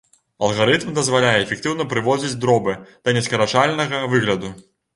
Алгарытм 0.45 0.95
дазваляе 0.99 1.33
эфектыўна 1.43 1.87
прыводзіць 1.93 2.39
дробы 2.47 2.73
да 3.03 3.17
нескарачальнага 3.19 4.05
выгляду. 4.15 4.55